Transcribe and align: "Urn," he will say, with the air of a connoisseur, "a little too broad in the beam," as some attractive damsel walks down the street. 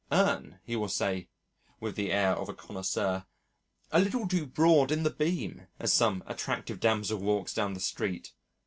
"Urn," 0.11 0.57
he 0.63 0.75
will 0.75 0.89
say, 0.89 1.29
with 1.79 1.95
the 1.95 2.11
air 2.11 2.31
of 2.31 2.49
a 2.49 2.55
connoisseur, 2.55 3.27
"a 3.91 3.99
little 3.99 4.27
too 4.27 4.47
broad 4.47 4.91
in 4.91 5.03
the 5.03 5.11
beam," 5.11 5.67
as 5.79 5.93
some 5.93 6.23
attractive 6.25 6.79
damsel 6.79 7.19
walks 7.19 7.53
down 7.53 7.75
the 7.75 7.79
street. 7.79 8.33